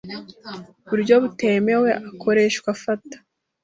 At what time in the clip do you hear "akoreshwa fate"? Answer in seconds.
2.11-3.15